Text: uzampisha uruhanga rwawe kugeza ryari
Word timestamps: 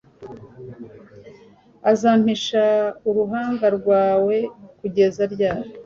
uzampisha 1.91 2.63
uruhanga 3.09 3.67
rwawe 3.77 4.35
kugeza 4.79 5.23
ryari 5.33 5.69